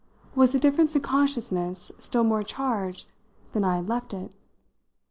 [0.33, 3.11] Was the difference a consciousness still more charged
[3.53, 4.31] than I had left it?